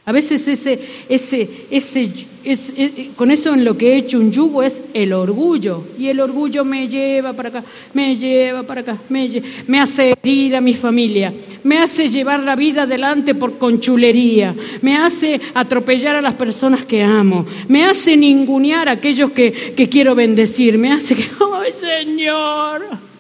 [0.05, 2.11] a veces ese, ese, ese,
[2.43, 5.85] eh, con eso en lo que he hecho un yugo es el orgullo.
[5.97, 9.31] Y el orgullo me lleva para acá, me lleva para acá, me,
[9.69, 14.97] me hace herir a mi familia, me hace llevar la vida adelante por conchulería, me
[14.97, 20.17] hace atropellar a las personas que amo, me hace ningunear a aquellos que, que quiero
[20.17, 21.23] bendecir, me hace que,
[21.63, 23.12] ¡ay Señor!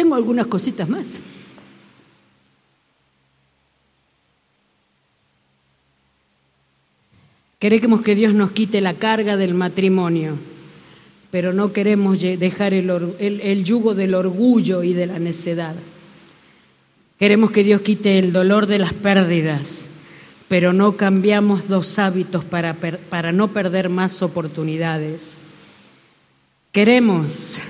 [0.00, 1.20] Tengo algunas cositas más.
[7.58, 10.36] Queremos que Dios nos quite la carga del matrimonio,
[11.30, 15.74] pero no queremos dejar el, el, yugo del orgullo y de la necedad.
[17.18, 19.90] Queremos que Dios quite el dolor de las pérdidas,
[20.48, 25.38] pero no cambiamos dos hábitos para, para no perder más oportunidades.
[26.72, 27.60] Queremos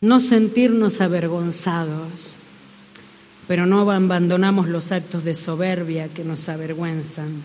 [0.00, 2.38] no sentirnos avergonzados,
[3.46, 7.42] pero no abandonamos los actos de soberbia que nos avergüenzan.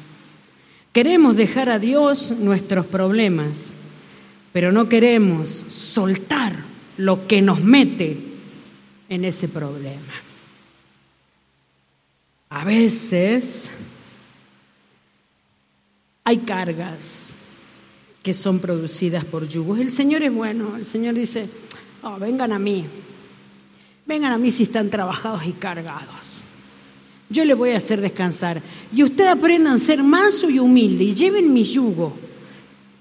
[0.91, 3.75] Queremos dejar a Dios nuestros problemas,
[4.51, 6.55] pero no queremos soltar
[6.97, 8.19] lo que nos mete
[9.09, 10.13] en ese problema.
[12.49, 13.71] A veces
[16.23, 17.35] hay cargas
[18.21, 19.79] que son producidas por yugos.
[19.79, 21.49] El Señor es bueno, el Señor dice,
[22.03, 22.85] Oh, vengan a mí.
[24.05, 26.43] Vengan a mí si están trabajados y cargados.
[27.29, 28.61] Yo les voy a hacer descansar.
[28.93, 32.13] Y ustedes aprendan a ser manso y humilde y lleven mi yugo.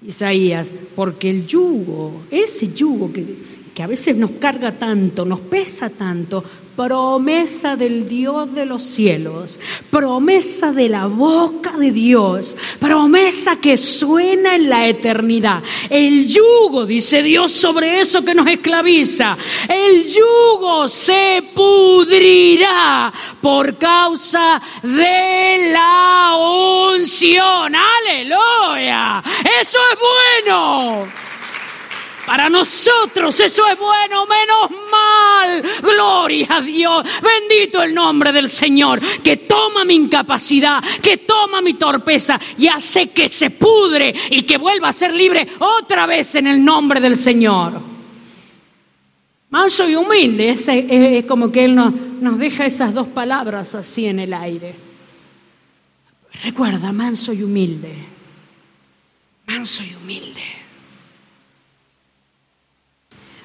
[0.05, 3.25] Isaías, porque el yugo, ese yugo que,
[3.73, 6.43] que a veces nos carga tanto, nos pesa tanto,
[6.75, 9.59] promesa del Dios de los cielos,
[9.89, 15.61] promesa de la boca de Dios, promesa que suena en la eternidad.
[15.89, 19.37] El yugo, dice Dios, sobre eso que nos esclaviza,
[19.69, 27.73] el yugo se pudrirá por causa de la unción.
[27.75, 29.23] Aleluya.
[29.61, 31.07] Eso es bueno.
[32.25, 35.63] Para nosotros eso es bueno, menos mal.
[35.81, 37.03] Gloria a Dios.
[37.21, 43.09] Bendito el nombre del Señor, que toma mi incapacidad, que toma mi torpeza y hace
[43.09, 47.17] que se pudre y que vuelva a ser libre otra vez en el nombre del
[47.17, 47.93] Señor.
[49.49, 54.19] Manso y humilde, es, como que Él nos, nos deja esas dos palabras así en
[54.19, 54.75] el aire.
[56.43, 57.93] Recuerda, manso y humilde.
[59.45, 60.62] Manso y humilde.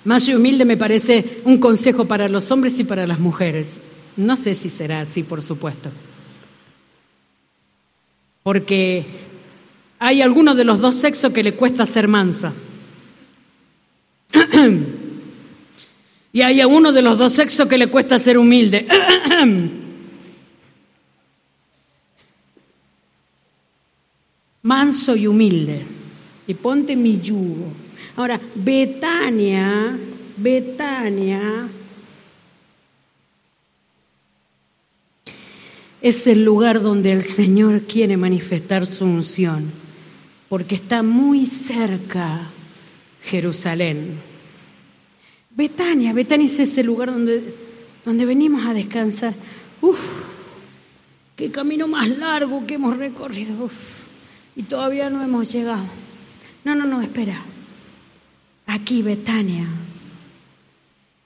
[0.09, 3.79] Más humilde me parece un consejo para los hombres y para las mujeres.
[4.16, 5.90] No sé si será así, por supuesto.
[8.42, 9.05] Porque
[9.99, 12.55] hay alguno de los dos sexos que le cuesta ser mansa.
[16.33, 18.88] y hay a uno de los dos sexos que le cuesta ser humilde.
[24.62, 25.83] Manso y humilde.
[26.47, 27.88] Y ponte mi yugo.
[28.16, 29.96] Ahora, Betania,
[30.37, 31.68] Betania
[36.00, 39.70] es el lugar donde el Señor quiere manifestar su unción,
[40.48, 42.50] porque está muy cerca
[43.24, 44.18] Jerusalén.
[45.50, 47.54] Betania, Betania es ese lugar donde,
[48.04, 49.34] donde venimos a descansar.
[49.80, 50.00] Uf,
[51.34, 53.68] qué camino más largo que hemos recorrido.
[54.54, 55.84] y todavía no hemos llegado.
[56.64, 57.42] No, no, no, espera.
[58.70, 59.66] Aquí, Betania,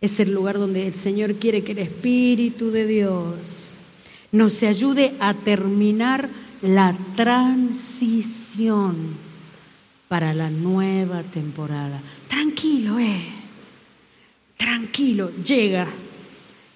[0.01, 3.75] es el lugar donde el Señor quiere que el Espíritu de Dios
[4.31, 6.29] nos ayude a terminar
[6.63, 9.17] la transición
[10.07, 12.01] para la nueva temporada.
[12.29, 13.25] Tranquilo, eh.
[14.57, 15.89] Tranquilo, llega.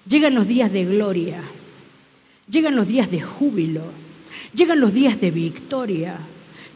[0.05, 1.41] Llegan los días de gloria.
[2.49, 3.83] Llegan los días de júbilo.
[4.53, 6.17] Llegan los días de victoria.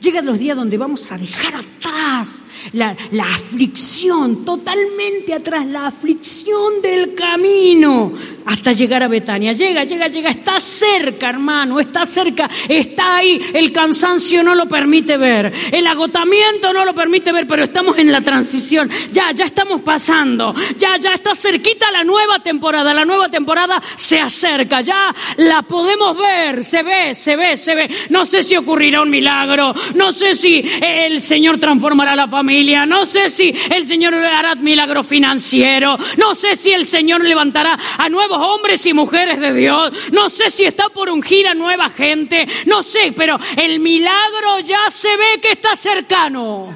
[0.02, 2.96] Llegan los días donde vamos a dejar atrás la,
[3.34, 8.14] aflicción, totalmente atrás, la aflicción del camino
[8.46, 9.54] hasta llegar a Betania.
[9.54, 13.42] Llega, llega, llega, está cerca, hermano, está cerca, está ahí.
[13.54, 18.12] El cansancio no lo permite ver, el agotamiento no lo permite ver, pero estamos en
[18.12, 18.90] la transición.
[19.12, 22.94] Ya, ya estamos pasando, ya, ya está cerquita la nueva temporada.
[22.94, 27.90] La nueva temporada se acerca, ya la podemos ver, se ve, se ve, se ve.
[28.10, 33.06] No sé si ocurrirá un milagro, no sé si el Señor transformará la familia, no
[33.06, 38.38] sé si el Señor hará milagro financiero, no sé si el Señor levantará a nuevos
[38.38, 42.84] hombres y mujeres de Dios, no sé si está por ungir a nueva gente, no
[42.84, 46.76] sé, pero el milagro ya se ve que está cercano.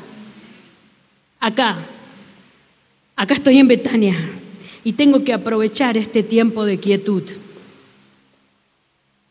[1.39, 1.78] Acá,
[3.15, 4.15] acá estoy en Betania
[4.84, 7.23] y tengo que aprovechar este tiempo de quietud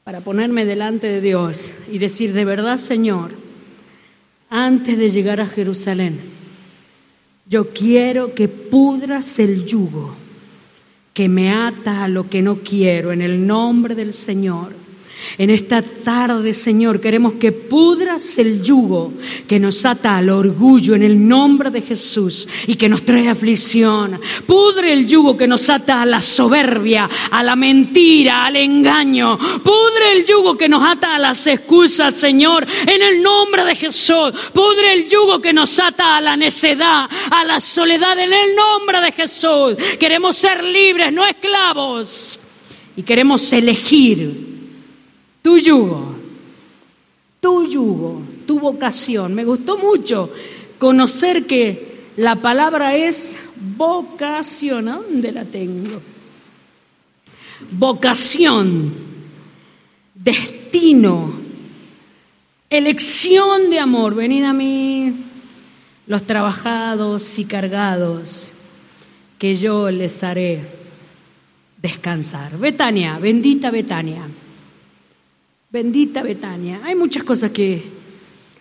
[0.04, 3.32] para ponerme delante de Dios y decir, de verdad, Señor,
[4.54, 6.20] antes de llegar a Jerusalén.
[7.44, 10.14] Yo quiero que pudras el yugo
[11.12, 14.72] que me ata a lo que no quiero en el nombre del Señor.
[15.38, 19.12] En esta tarde, Señor, queremos que pudras el yugo
[19.48, 24.20] que nos ata al orgullo en el nombre de Jesús y que nos trae aflicción.
[24.46, 29.38] Pudre el yugo que nos ata a la soberbia, a la mentira, al engaño.
[29.38, 34.32] Pudre el yugo que nos ata a las excusas, Señor, en el nombre de Jesús.
[34.52, 39.00] Pudre el yugo que nos ata a la necedad, a la soledad, en el nombre
[39.00, 39.74] de Jesús.
[39.98, 42.38] Queremos ser libres, no esclavos.
[42.96, 44.53] Y queremos elegir
[45.44, 46.16] tu yugo,
[47.38, 49.34] tu yugo, tu vocación.
[49.34, 50.32] Me gustó mucho
[50.78, 53.36] conocer que la palabra es
[53.76, 54.88] vocación.
[54.88, 56.00] ¿A dónde la tengo?
[57.72, 58.90] Vocación,
[60.14, 61.34] destino,
[62.70, 64.14] elección de amor.
[64.14, 65.12] Venid a mí,
[66.06, 68.50] los trabajados y cargados,
[69.38, 70.62] que yo les haré
[71.82, 72.56] descansar.
[72.56, 74.26] Betania, bendita Betania.
[75.74, 76.82] Bendita Betania.
[76.84, 77.82] Hay muchas cosas que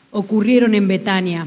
[0.10, 1.46] ocurrieron en Betania.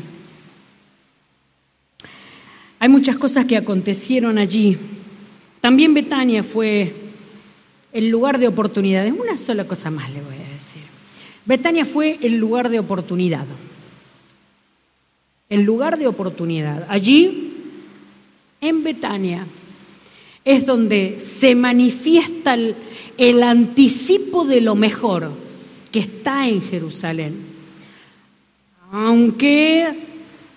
[2.78, 4.78] Hay muchas cosas que acontecieron allí.
[5.60, 6.94] También Betania fue
[7.92, 9.12] el lugar de oportunidades.
[9.12, 10.82] Una sola cosa más le voy a decir.
[11.44, 13.46] Betania fue el lugar de oportunidad.
[15.48, 16.86] El lugar de oportunidad.
[16.88, 17.54] Allí,
[18.60, 19.44] en Betania,
[20.44, 22.76] es donde se manifiesta el,
[23.18, 25.44] el anticipo de lo mejor
[25.96, 27.38] que está en Jerusalén.
[28.92, 29.94] Aunque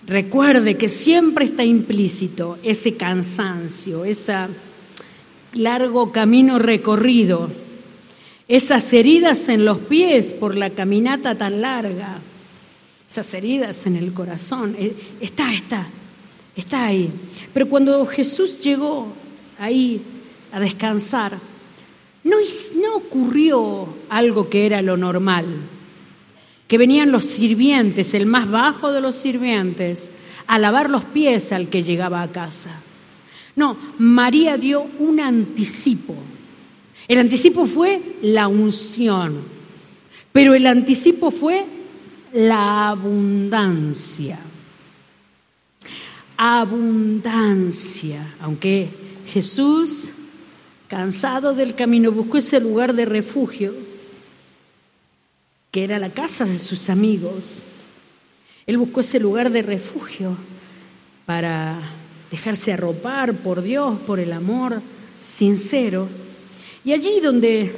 [0.06, 4.34] recuerde que siempre está implícito ese cansancio, ese
[5.54, 7.48] largo camino recorrido,
[8.48, 12.18] esas heridas en los pies por la caminata tan larga,
[13.08, 15.86] esas heridas en el corazón, eh, está, está,
[16.54, 17.10] está ahí.
[17.54, 19.06] Pero cuando Jesús llegó
[19.58, 20.02] ahí
[20.52, 21.38] a descansar,
[22.24, 22.36] no,
[22.96, 25.46] ocurrió algo que era lo normal,
[26.68, 30.10] que venían los sirvientes, el más bajo de los sirvientes,
[30.46, 32.80] a lavar los pies al que llegaba a casa.
[33.56, 36.14] No, María dio un anticipo.
[37.08, 39.42] El anticipo fue la unción,
[40.32, 41.64] pero el anticipo fue
[42.32, 44.38] la abundancia.
[46.36, 48.88] Abundancia, aunque
[49.26, 50.12] Jesús,
[50.90, 53.72] cansado del camino, buscó ese lugar de refugio,
[55.70, 57.62] que era la casa de sus amigos.
[58.66, 60.36] Él buscó ese lugar de refugio
[61.26, 61.78] para
[62.32, 64.82] dejarse arropar por Dios, por el amor
[65.20, 66.08] sincero.
[66.84, 67.72] Y allí donde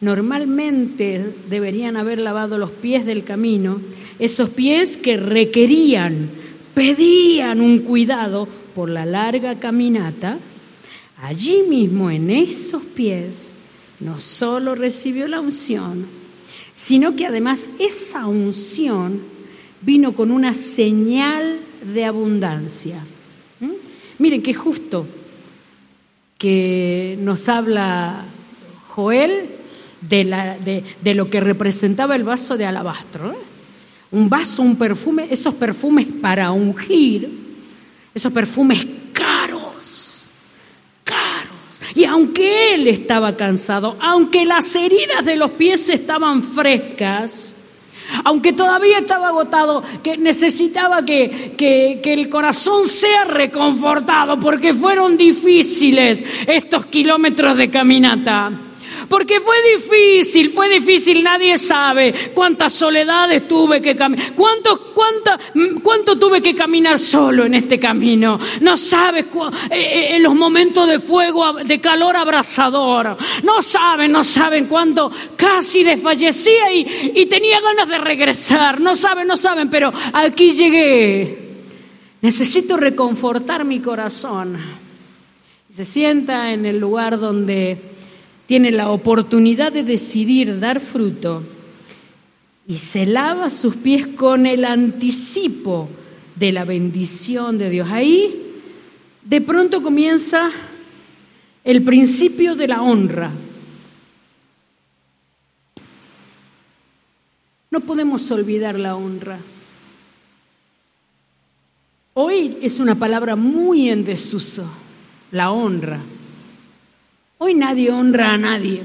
[0.00, 3.78] normalmente deberían haber lavado los pies del camino,
[4.18, 6.30] esos pies que requerían,
[6.72, 10.38] pedían un cuidado por la larga caminata,
[11.22, 13.54] allí mismo en esos pies
[14.00, 16.06] no solo recibió la unción,
[16.74, 19.22] sino que además esa unción
[19.80, 21.60] vino con una señal
[21.94, 23.04] de abundancia.
[23.60, 23.70] ¿Mm?
[24.18, 25.06] Miren qué justo
[26.36, 28.24] que nos habla
[28.88, 29.50] Joel
[30.00, 33.32] de, lo que representaba el vaso de alabastro.
[33.32, 33.36] ¿eh?
[34.10, 37.30] Un vaso, un perfume, esos perfumes para ungir,
[38.12, 39.31] esos perfumes caros.
[41.94, 47.54] Y aunque él estaba cansado, aunque las heridas de los pies estaban frescas,
[48.24, 56.24] aunque todavía estaba agotado, que necesitaba que, que, el corazón sea reconfortado, porque fueron difíciles
[56.46, 58.52] estos kilómetros de caminata.
[59.12, 64.94] Porque fue difícil, fue difícil, nadie sabe cuántas soledades tuve que caminar, cuánto,
[65.82, 68.40] cuánto tuve que caminar solo en este camino.
[68.62, 69.26] No sabes
[69.68, 73.18] eh, eh, en los momentos de fuego, de calor abrasador.
[73.42, 78.80] No saben, no saben cuánto casi desfallecía y, y tenía ganas de regresar.
[78.80, 81.38] No saben, no saben, pero aquí llegué.
[82.22, 84.56] Necesito reconfortar mi corazón.
[85.68, 87.91] Se sienta en el lugar donde
[88.52, 91.42] tiene la oportunidad de decidir dar fruto
[92.68, 95.88] y se lava sus pies con el anticipo
[96.36, 97.88] de la bendición de Dios.
[97.90, 98.60] Ahí
[99.24, 100.50] de pronto comienza
[101.64, 103.30] el principio de la honra.
[107.70, 109.38] No podemos olvidar la honra.
[112.12, 114.66] Hoy es una palabra muy en desuso,
[115.30, 116.02] la honra.
[117.44, 118.84] Hoy nadie honra a nadie.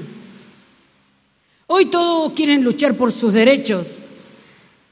[1.68, 4.00] Hoy todos quieren luchar por sus derechos.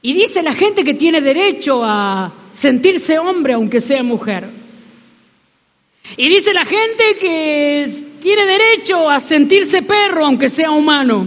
[0.02, 4.48] Y dice la gente que tiene derecho a sentirse hombre aunque sea mujer.
[6.16, 7.90] Y dice la gente que
[8.20, 11.26] tiene derecho a sentirse perro aunque sea humano.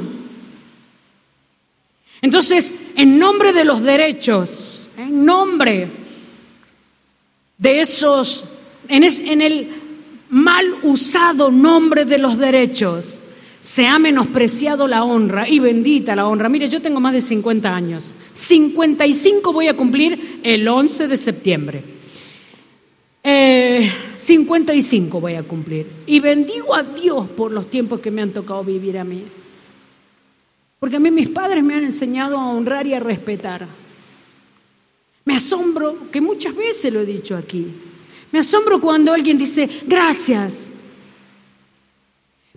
[2.22, 5.90] Entonces, en nombre de los derechos, en nombre
[7.58, 8.46] de esos,
[8.88, 9.79] en, en el
[10.30, 13.20] mal usado nombre de los derechos,
[13.62, 16.48] se ha menospreciado la honra y bendita la honra.
[16.50, 18.16] Mire, yo tengo más de 50 años.
[18.34, 21.84] 55 voy a cumplir el 11 de septiembre.
[23.22, 25.88] 55 eh, voy a cumplir.
[26.06, 29.24] Y bendigo a Dios por los tiempos que me han tocado vivir a mí.
[30.80, 33.68] Porque a mí mis padres me han enseñado a honrar y a respetar.
[35.26, 37.68] Me asombro, que muchas veces lo he dicho aquí,
[38.32, 40.72] me asombro cuando alguien dice, gracias,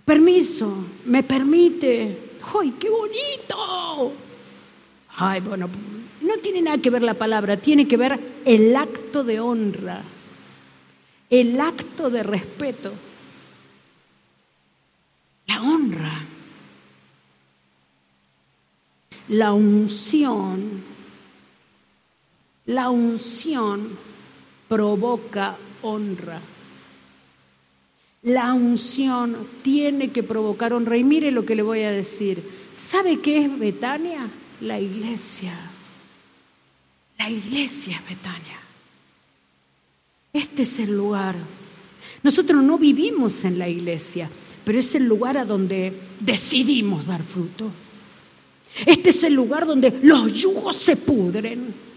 [0.05, 2.17] permiso, me permite.
[2.59, 4.13] ¡Ay, qué bonito!
[5.15, 5.69] Ay, bueno,
[6.21, 10.01] no tiene nada que ver la palabra, tiene que ver el acto de honra,
[11.29, 12.93] el acto de respeto,
[15.47, 16.21] la honra,
[19.29, 20.83] la unción,
[22.65, 24.12] la unción
[24.73, 26.41] provoca honra.
[28.23, 30.97] La unción tiene que provocar honra.
[30.97, 32.41] Y mire lo que le voy a decir.
[32.73, 34.27] ¿Sabe qué es Betania?
[34.61, 35.53] La iglesia.
[37.19, 38.59] La iglesia es Betania.
[40.33, 41.35] Este es el lugar.
[42.23, 44.27] Nosotros no vivimos en la iglesia,
[44.65, 47.69] pero es el lugar a donde decidimos dar fruto.
[48.87, 51.92] Este es el lugar donde los yugos se pudren.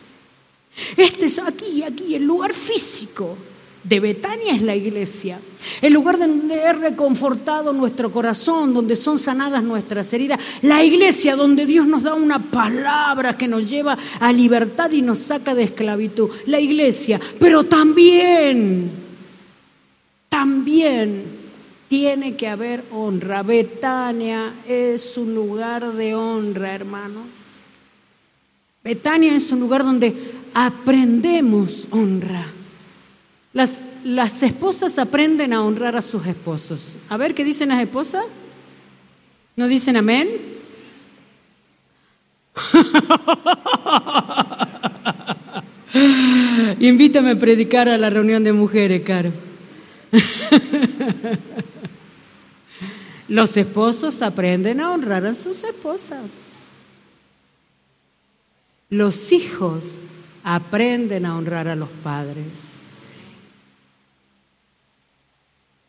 [0.97, 3.37] Este es aquí, aquí, el lugar físico
[3.83, 5.39] de Betania es la iglesia,
[5.81, 11.67] el lugar donde es reconfortado nuestro corazón, donde son sanadas nuestras heridas, la iglesia donde
[11.67, 16.31] Dios nos da una palabra que nos lleva a libertad y nos saca de esclavitud,
[16.47, 18.91] la iglesia, pero también,
[20.29, 21.25] también
[21.89, 23.45] tiene que haber honra.
[23.45, 27.21] Betania es un lugar de honra, hermano.
[28.83, 30.15] Betania es un lugar donde
[30.59, 32.47] aprendemos honra.
[33.53, 36.97] Las, las esposas aprenden a honrar a sus esposos.
[37.11, 38.25] A ver, ¿qué dicen las esposas?
[39.55, 40.29] ¿No dicen amén?
[46.81, 49.33] Invítame a predicar a la reunión de mujeres, Caro.
[53.29, 56.31] Los esposos aprenden a honrar a sus esposas.
[58.89, 59.99] Los hijos
[60.49, 62.79] aprenden a honrar a los padres.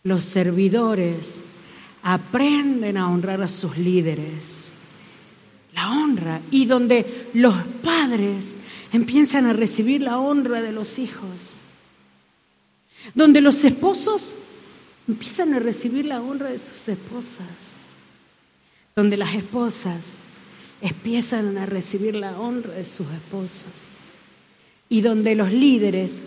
[0.01, 1.43] Los servidores
[2.01, 4.73] aprenden a honrar a sus líderes.
[5.75, 6.41] La honra.
[6.49, 8.57] Y donde los padres
[8.91, 11.59] empiezan a recibir la honra de los hijos.
[13.13, 14.33] Donde los esposos
[15.07, 17.75] empiezan a recibir la honra de sus esposas.
[18.95, 20.17] Donde las esposas
[20.81, 23.91] empiezan a recibir la honra de sus esposos.
[24.89, 26.23] Y donde los líderes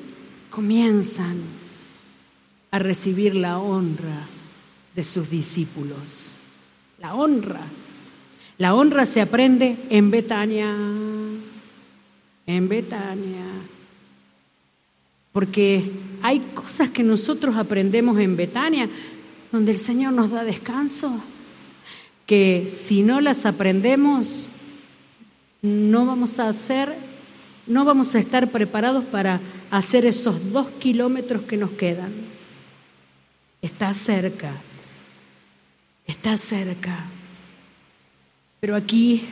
[0.51, 1.37] comienzan
[2.71, 4.27] a recibir la honra
[4.95, 6.33] de sus discípulos.
[7.01, 7.63] La honra.
[8.59, 10.77] La honra se aprende en Betania,
[12.47, 13.47] en Betania.
[15.33, 15.91] Porque
[16.23, 18.89] hay cosas que nosotros aprendemos en Betania
[19.53, 21.21] donde el Señor nos da descanso,
[22.27, 24.49] que si no las aprendemos,
[25.63, 26.95] no vamos a hacer,
[27.71, 29.41] no vamos a estar preparados para
[29.71, 32.13] hacer esos dos kilómetros que nos quedan.
[33.63, 34.53] Está cerca,
[36.07, 37.05] está cerca.
[38.61, 39.23] Pero aquí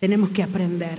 [0.00, 0.98] tenemos que aprender.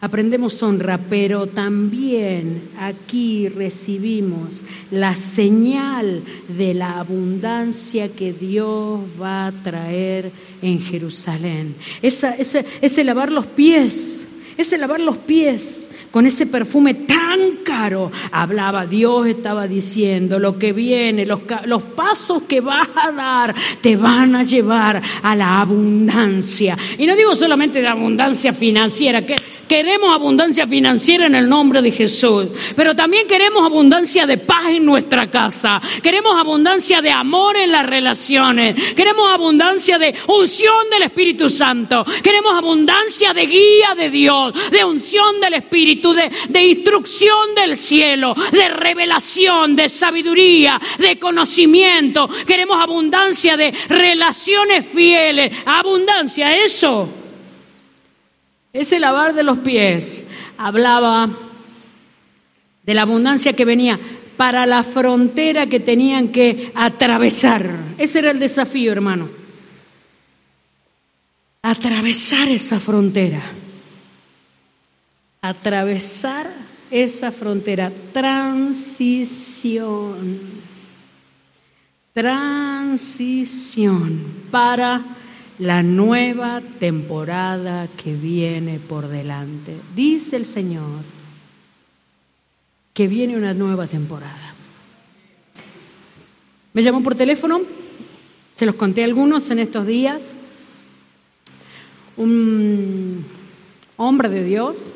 [0.00, 9.52] Aprendemos honra, pero también aquí recibimos la señal de la abundancia que Dios va a
[9.52, 11.76] traer en Jerusalén.
[12.02, 14.26] Esa, ese, lavar los pies,
[14.56, 20.72] ese lavar los pies con ese perfume tan caro, hablaba Dios, estaba diciendo, lo que
[20.72, 26.76] viene, los, los pasos que vas a dar te van a llevar a la abundancia.
[26.98, 29.36] Y no digo solamente de abundancia financiera, que
[29.72, 34.84] Queremos abundancia financiera en el nombre de Jesús, pero también queremos abundancia de paz en
[34.84, 35.80] nuestra casa.
[36.02, 38.92] Queremos abundancia de amor en las relaciones.
[38.92, 42.04] Queremos abundancia de unción del Espíritu Santo.
[42.22, 48.34] Queremos abundancia de guía de Dios, de unción del Espíritu, de, de instrucción del cielo,
[48.50, 52.28] de revelación, de sabiduría, de conocimiento.
[52.46, 55.52] Queremos abundancia de relaciones fieles.
[55.66, 57.22] Abundancia, eso
[58.72, 60.24] ese lavar de los pies
[60.56, 61.28] hablaba
[62.84, 63.98] de la abundancia que venía
[64.38, 67.68] para la frontera que tenían que atravesar.
[67.98, 69.28] Ese era el desafío, hermano.
[71.60, 73.42] Atravesar esa frontera.
[75.42, 76.50] Atravesar
[76.90, 77.92] esa frontera.
[78.12, 80.38] Transición.
[82.12, 84.22] Transición
[84.52, 85.02] para
[85.58, 89.74] la nueva temporada que viene por delante.
[89.96, 91.02] Dice el Señor
[92.94, 94.54] que viene una nueva temporada.
[96.72, 97.62] Me llamó por teléfono,
[98.54, 100.36] se los conté algunos en estos días,
[102.16, 103.24] un
[103.96, 104.94] hombre de Dios,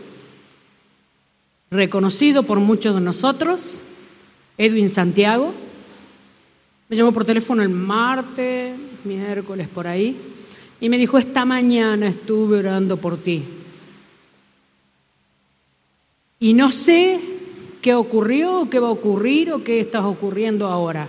[1.70, 3.80] reconocido por muchos de nosotros,
[4.58, 5.52] Edwin Santiago,
[6.88, 10.16] me llamó por teléfono el martes, miércoles, por ahí,
[10.80, 13.42] y me dijo, esta mañana estuve orando por ti.
[16.38, 17.18] Y no sé
[17.80, 21.08] qué ocurrió, o qué va a ocurrir, o qué está ocurriendo ahora.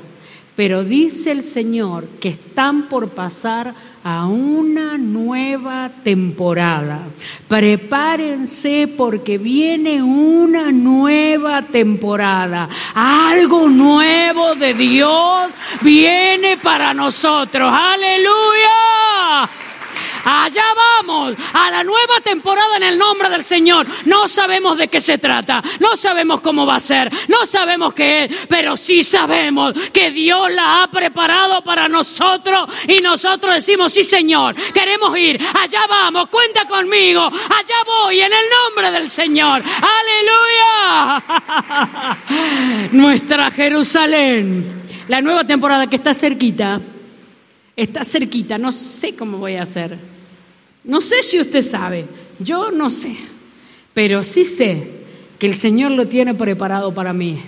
[0.55, 3.75] Pero dice el Señor que están por pasar
[4.09, 7.01] a una nueva temporada.
[7.45, 12.69] Prepárense porque viene una nueva temporada.
[12.95, 15.51] Algo nuevo de Dios
[15.81, 17.69] viene para nosotros.
[17.69, 18.56] Aleluya.
[20.29, 23.87] Allá vamos, a la nueva temporada en el nombre del Señor.
[24.03, 28.25] No sabemos de qué se trata, no sabemos cómo va a ser, no sabemos qué
[28.25, 34.03] es, pero sí sabemos que Dios la ha preparado para nosotros y nosotros decimos, sí
[34.03, 39.63] Señor, queremos ir, allá vamos, cuenta conmigo, allá voy en el nombre del Señor.
[40.01, 41.23] Aleluya.
[42.91, 46.81] Nuestra Jerusalén, la nueva temporada que está cerquita
[47.77, 50.16] está cerquita, no sé cómo voy a hacer.
[50.87, 52.05] No sé si usted sabe,
[52.39, 53.15] yo no sé,
[53.93, 54.89] pero sí sé
[55.37, 57.39] que el Señor lo tiene preparado para mí.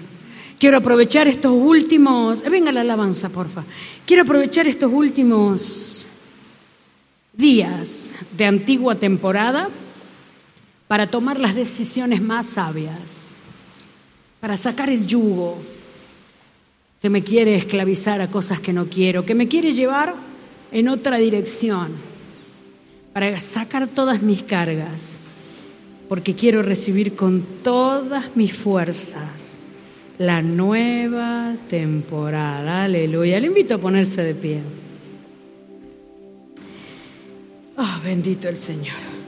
[0.59, 3.63] Quiero aprovechar estos últimos, eh, venga la alabanza, porfa.
[4.05, 6.07] Quiero aprovechar estos últimos
[7.31, 9.69] días de antigua temporada
[10.89, 13.35] para tomar las decisiones más sabias,
[14.41, 15.57] para sacar el yugo,
[17.01, 20.15] que me quiere esclavizar a cosas que no quiero, que me quiere llevar
[20.73, 22.08] en otra dirección,
[23.13, 25.19] para sacar todas mis cargas,
[26.07, 29.59] porque quiero recibir con todas mis fuerzas
[30.17, 32.83] la nueva temporada.
[32.83, 33.39] Aleluya.
[33.39, 34.61] Le invito a ponerse de pie.
[37.77, 39.18] Oh, bendito el Señor.